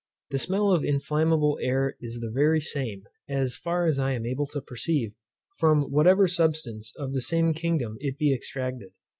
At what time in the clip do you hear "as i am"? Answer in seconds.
3.85-4.25